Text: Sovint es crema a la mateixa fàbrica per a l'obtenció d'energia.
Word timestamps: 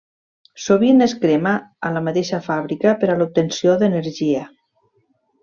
Sovint 0.61 1.03
es 1.05 1.13
crema 1.25 1.53
a 1.89 1.91
la 1.97 2.01
mateixa 2.07 2.39
fàbrica 2.47 2.95
per 3.03 3.11
a 3.11 3.19
l'obtenció 3.21 3.77
d'energia. 3.85 4.43